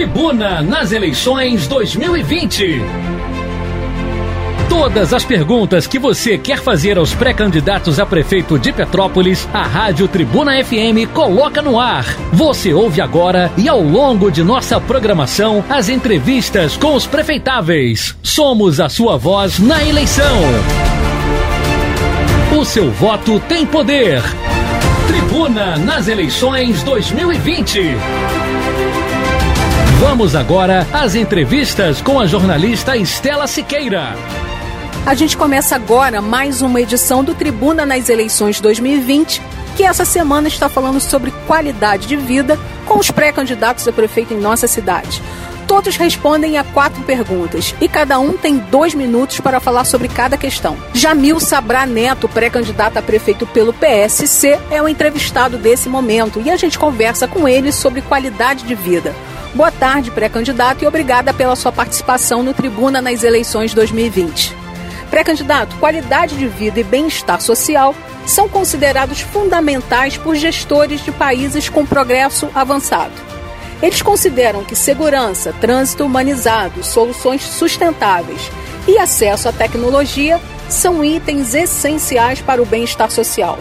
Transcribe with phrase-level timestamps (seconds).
[0.00, 2.80] Tribuna nas eleições 2020.
[4.66, 10.08] Todas as perguntas que você quer fazer aos pré-candidatos a prefeito de Petrópolis, a Rádio
[10.08, 12.06] Tribuna FM coloca no ar.
[12.32, 18.16] Você ouve agora e ao longo de nossa programação as entrevistas com os prefeitáveis.
[18.22, 20.40] Somos a sua voz na eleição.
[22.58, 24.22] O seu voto tem poder.
[25.06, 28.49] Tribuna nas eleições 2020.
[30.00, 34.14] Vamos agora às entrevistas com a jornalista Estela Siqueira.
[35.04, 39.42] A gente começa agora mais uma edição do Tribuna nas Eleições 2020,
[39.76, 44.40] que essa semana está falando sobre qualidade de vida com os pré-candidatos a prefeito em
[44.40, 45.22] nossa cidade.
[45.66, 50.38] Todos respondem a quatro perguntas e cada um tem dois minutos para falar sobre cada
[50.38, 50.78] questão.
[50.94, 56.56] Jamil Sabrá Neto, pré-candidato a prefeito pelo PSC, é o entrevistado desse momento e a
[56.56, 59.14] gente conversa com ele sobre qualidade de vida.
[59.52, 64.56] Boa tarde, pré-candidato, e obrigada pela sua participação no Tribuna nas eleições 2020.
[65.10, 67.92] Pré-candidato, qualidade de vida e bem-estar social
[68.24, 73.12] são considerados fundamentais por gestores de países com progresso avançado.
[73.82, 78.50] Eles consideram que segurança, trânsito humanizado, soluções sustentáveis
[78.86, 83.58] e acesso à tecnologia são itens essenciais para o bem-estar social.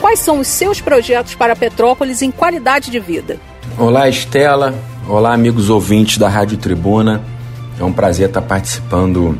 [0.00, 3.40] Quais são os seus projetos para Petrópolis em qualidade de vida?
[3.78, 4.74] Olá, Estela.
[5.10, 7.20] Olá, amigos ouvintes da Rádio Tribuna.
[7.80, 9.36] É um prazer estar participando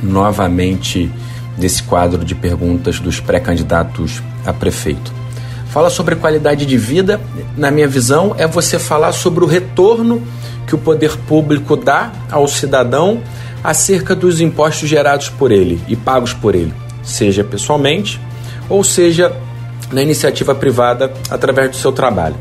[0.00, 1.10] novamente
[1.58, 5.12] desse quadro de perguntas dos pré-candidatos a prefeito.
[5.66, 7.20] Fala sobre qualidade de vida,
[7.56, 10.22] na minha visão, é você falar sobre o retorno
[10.64, 13.20] que o poder público dá ao cidadão
[13.64, 16.72] acerca dos impostos gerados por ele e pagos por ele,
[17.02, 18.20] seja pessoalmente
[18.68, 19.36] ou seja
[19.90, 22.36] na iniciativa privada através do seu trabalho.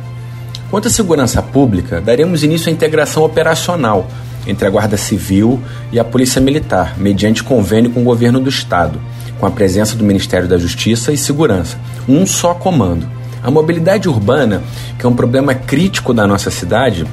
[0.69, 4.07] Quanto à segurança pública, daremos início à integração operacional
[4.45, 5.59] entre a Guarda Civil
[5.91, 9.01] e a Polícia Militar, mediante convênio com o governo do Estado,
[9.39, 11.75] com a presença do Ministério da Justiça e Segurança.
[12.07, 13.09] Um só comando.
[13.41, 14.61] A mobilidade urbana,
[14.97, 17.03] que é um problema crítico da nossa cidade,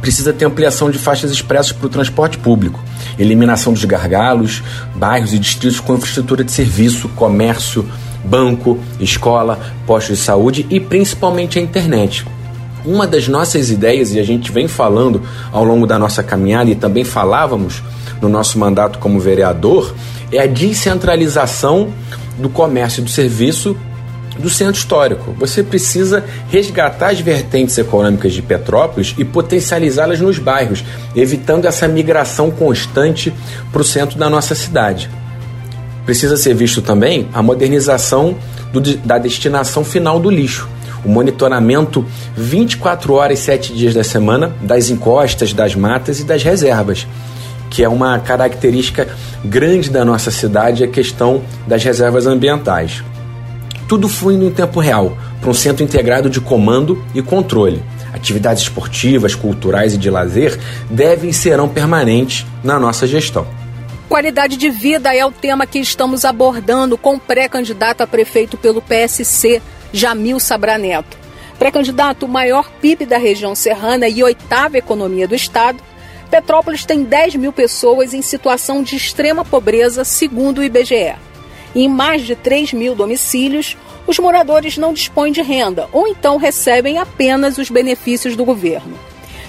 [0.00, 2.82] precisa ter ampliação de faixas expressas para o transporte público,
[3.18, 4.62] eliminação dos gargalos,
[4.94, 7.84] bairros e distritos com infraestrutura de serviço, comércio,
[8.24, 12.24] banco, escola, postos de saúde e principalmente a internet.
[12.84, 15.22] Uma das nossas ideias, e a gente vem falando
[15.52, 17.82] ao longo da nossa caminhada e também falávamos
[18.20, 19.94] no nosso mandato como vereador,
[20.30, 21.92] é a descentralização
[22.38, 23.76] do comércio e do serviço
[24.38, 25.34] do centro histórico.
[25.38, 32.50] Você precisa resgatar as vertentes econômicas de Petrópolis e potencializá-las nos bairros, evitando essa migração
[32.50, 33.32] constante
[33.70, 35.10] para o centro da nossa cidade.
[36.04, 38.36] Precisa ser visto também a modernização
[38.72, 40.68] do, da destinação final do lixo
[41.04, 42.04] o monitoramento
[42.36, 47.06] 24 horas e 7 dias da semana das encostas, das matas e das reservas,
[47.70, 49.08] que é uma característica
[49.44, 53.02] grande da nossa cidade a questão das reservas ambientais.
[53.88, 57.82] Tudo fluindo em tempo real, para um centro integrado de comando e controle.
[58.12, 60.58] Atividades esportivas, culturais e de lazer
[60.88, 63.46] devem e serão permanentes na nossa gestão.
[64.08, 68.82] Qualidade de vida é o tema que estamos abordando com o pré-candidato a prefeito pelo
[68.82, 69.62] PSC,
[69.92, 71.18] Jamil Sabraneto.
[71.58, 75.82] Pré-candidato maior PIB da região serrana e oitava economia do estado,
[76.30, 81.14] Petrópolis tem 10 mil pessoas em situação de extrema pobreza, segundo o IBGE.
[81.74, 83.76] Em mais de 3 mil domicílios,
[84.06, 88.98] os moradores não dispõem de renda ou então recebem apenas os benefícios do governo.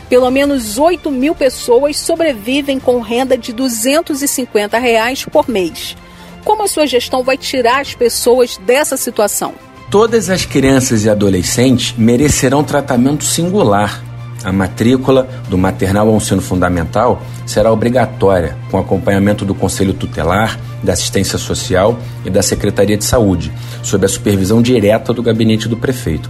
[0.09, 5.95] Pelo menos 8 mil pessoas sobrevivem com renda de 250 reais por mês.
[6.43, 9.53] Como a sua gestão vai tirar as pessoas dessa situação?
[9.93, 14.03] Todas as crianças e adolescentes merecerão tratamento singular.
[14.43, 20.93] A matrícula do maternal ao ensino fundamental será obrigatória, com acompanhamento do Conselho Tutelar, da
[20.93, 23.51] Assistência Social e da Secretaria de Saúde,
[23.83, 26.27] sob a supervisão direta do gabinete do prefeito.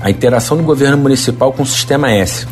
[0.00, 2.46] A interação do governo municipal com o Sistema S,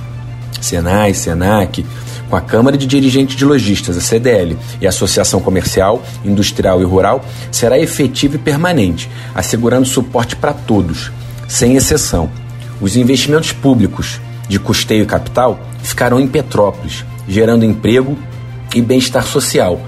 [0.61, 1.87] Senai, Senac,
[2.32, 6.84] com a Câmara de Dirigentes de Lojistas, a CDL, e a Associação Comercial, Industrial e
[6.84, 11.12] Rural, será efetiva e permanente, assegurando suporte para todos,
[11.46, 12.31] sem exceção.
[12.81, 14.19] Os investimentos públicos
[14.49, 18.17] de custeio e capital ficarão em Petrópolis, gerando emprego
[18.75, 19.78] e bem-estar social.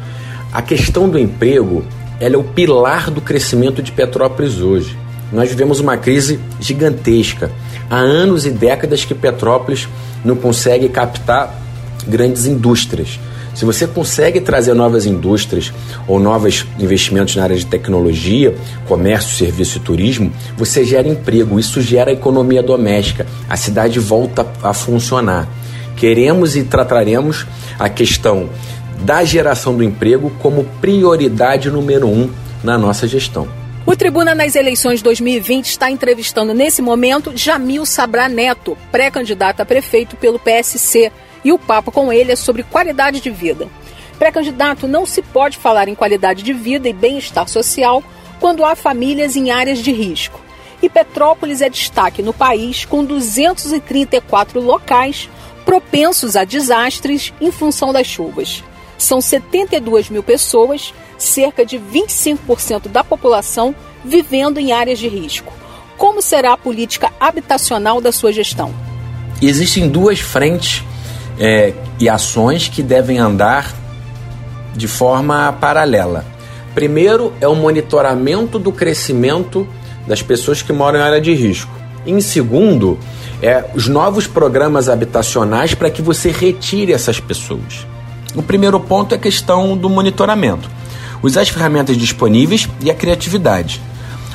[0.53, 1.83] A questão do emprego
[2.21, 4.99] ela é o pilar do crescimento de Petrópolis hoje.
[5.33, 7.51] Nós vivemos uma crise gigantesca.
[7.89, 9.89] Há anos e décadas que Petrópolis
[10.23, 11.64] não consegue captar
[12.07, 13.19] grandes indústrias.
[13.55, 15.73] Se você consegue trazer novas indústrias
[16.09, 18.55] ou novos investimentos na área de tecnologia,
[18.89, 24.75] comércio, serviço e turismo, você gera emprego, isso gera economia doméstica, a cidade volta a
[24.75, 25.49] funcionar.
[25.97, 27.47] Queremos e trataremos
[27.79, 28.51] a questão
[29.03, 32.29] da geração do emprego como prioridade número um
[32.63, 33.47] na nossa gestão.
[33.87, 40.17] O Tribuna nas eleições 2020 está entrevistando nesse momento Jamil Sabra Neto, pré-candidato a prefeito
[40.17, 41.13] pelo PSC,
[41.45, 43.69] e o papo com ele é sobre qualidade de vida.
[44.19, 48.03] Pré-candidato, não se pode falar em qualidade de vida e bem-estar social
[48.41, 50.41] quando há famílias em áreas de risco.
[50.83, 55.29] E Petrópolis é destaque no país, com 234 locais
[55.65, 58.63] propensos a desastres em função das chuvas.
[58.99, 63.75] São 72 mil pessoas cerca de 25% da população
[64.05, 65.53] vivendo em áreas de risco.
[65.97, 68.75] Como será a política habitacional da sua gestão?
[69.41, 70.83] Existem duas frentes
[71.39, 73.73] é, e ações que devem andar
[74.75, 76.25] de forma paralela.
[76.75, 79.67] Primeiro é o monitoramento do crescimento
[80.07, 81.73] das pessoas que moram em área de risco.
[82.07, 82.99] Em segundo,
[83.41, 87.87] é os novos programas habitacionais para que você retire essas pessoas.
[88.35, 90.69] O primeiro ponto é a questão do monitoramento
[91.25, 93.81] usar as ferramentas disponíveis e a criatividade.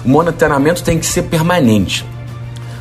[0.04, 2.04] O monitoramento tem que ser permanente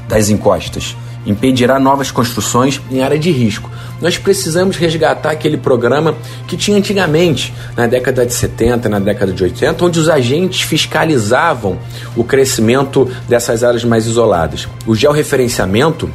[0.09, 0.97] das encostas.
[1.29, 3.71] Impedirá novas construções em área de risco.
[4.01, 6.17] Nós precisamos resgatar aquele programa
[6.47, 11.79] que tinha antigamente, na década de 70, na década de 80, onde os agentes fiscalizavam
[12.17, 14.67] o crescimento dessas áreas mais isoladas.
[14.87, 16.11] O georreferenciamento,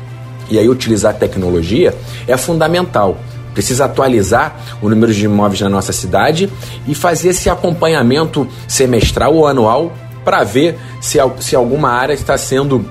[0.50, 1.94] e aí utilizar tecnologia,
[2.27, 3.19] é fundamental
[3.54, 6.50] precisa atualizar o número de imóveis na nossa cidade
[6.88, 9.94] e fazer esse acompanhamento semestral ou anual
[10.25, 12.83] para ver se, se alguma área está sendo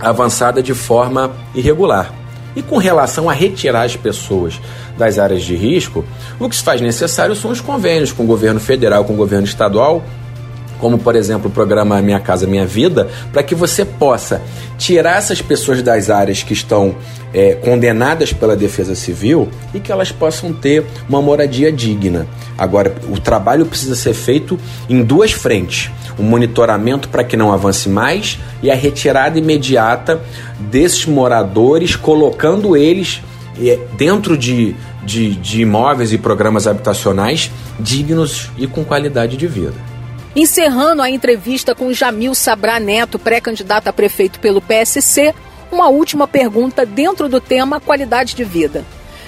[0.00, 2.12] avançada de forma irregular.
[2.54, 4.60] E com relação a retirar as pessoas
[4.96, 6.04] das áreas de risco,
[6.40, 9.46] o que se faz necessário são os convênios com o governo federal, com o governo
[9.46, 10.02] estadual,
[10.78, 14.42] como por exemplo o programa Minha Casa Minha Vida, para que você possa
[14.78, 16.94] tirar essas pessoas das áreas que estão
[17.32, 22.26] é, condenadas pela Defesa Civil e que elas possam ter uma moradia digna.
[22.56, 24.58] Agora, o trabalho precisa ser feito
[24.88, 30.20] em duas frentes: o monitoramento para que não avance mais e a retirada imediata
[30.58, 33.22] desses moradores, colocando eles
[33.60, 34.74] é, dentro de,
[35.04, 39.95] de, de imóveis e programas habitacionais dignos e com qualidade de vida.
[40.38, 45.34] Encerrando a entrevista com Jamil Sabra Neto, pré-candidato a prefeito pelo PSC,
[45.72, 48.84] uma última pergunta dentro do tema qualidade de vida.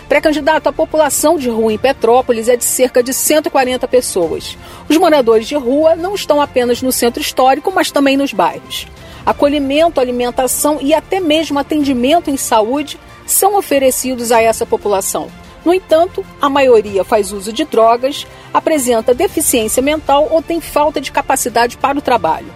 [0.07, 4.59] Pré-candidato, a população de rua em Petrópolis é de cerca de 140 pessoas.
[4.87, 8.87] Os moradores de rua não estão apenas no centro histórico, mas também nos bairros.
[9.25, 15.31] Acolhimento, alimentação e até mesmo atendimento em saúde são oferecidos a essa população.
[15.65, 21.13] No entanto, a maioria faz uso de drogas, apresenta deficiência mental ou tem falta de
[21.13, 22.47] capacidade para o trabalho.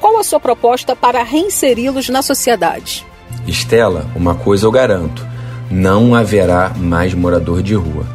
[0.00, 3.06] Qual a sua proposta para reinseri-los na sociedade?
[3.46, 5.26] Estela, uma coisa eu garanto:
[5.70, 8.06] não haverá mais morador de rua.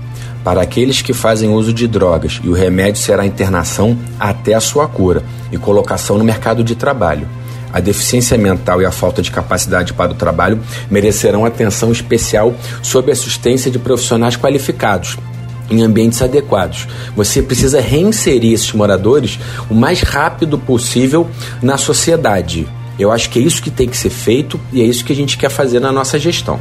[0.44, 4.88] Para aqueles que fazem uso de drogas, e o remédio será internação até a sua
[4.88, 7.28] cura e colocação no mercado de trabalho
[7.72, 10.60] a deficiência mental e a falta de capacidade para o trabalho
[10.90, 15.18] merecerão atenção especial sob a assistência de profissionais qualificados
[15.70, 16.88] em ambientes adequados.
[17.16, 19.38] Você precisa reinserir esses moradores
[19.70, 21.30] o mais rápido possível
[21.62, 22.68] na sociedade.
[22.98, 25.16] Eu acho que é isso que tem que ser feito e é isso que a
[25.16, 26.60] gente quer fazer na nossa gestão.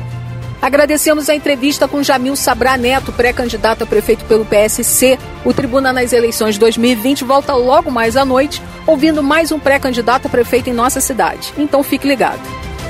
[0.66, 5.16] Agradecemos a entrevista com Jamil Sabra Neto, pré-candidato a prefeito pelo PSC.
[5.44, 10.28] O Tribuna nas eleições 2020 volta logo mais à noite, ouvindo mais um pré-candidato a
[10.28, 11.54] prefeito em nossa cidade.
[11.56, 12.40] Então fique ligado.